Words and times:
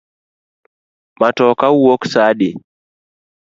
Matoka 1.19 1.65
wuok 1.77 2.01
sa 2.11 2.19
adi? 2.31 2.49